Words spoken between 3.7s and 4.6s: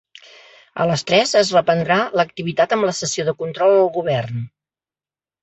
al govern.